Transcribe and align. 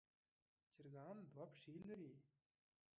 چرګان 0.73 1.17
دوه 1.31 1.45
پښې 1.53 1.75
لري. 1.89 2.13